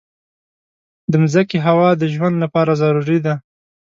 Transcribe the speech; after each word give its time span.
د 1.11 1.13
مځکې 1.21 1.57
هوا 1.67 1.89
د 1.95 2.03
ژوند 2.13 2.35
لپاره 2.43 2.71
ضروري 2.81 3.19
ده. 3.25 3.33